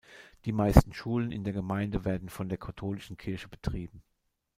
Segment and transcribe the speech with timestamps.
[0.45, 4.01] Die meisten Schulen in der Gemeinde werden von der katholischen Kirche betrieben.